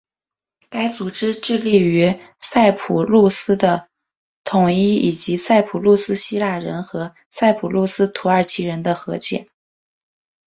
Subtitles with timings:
[0.71, 3.87] 该组织致力于塞浦路斯的
[4.43, 9.47] 统一以及塞浦路斯希腊人和塞浦路斯土耳其人的和解。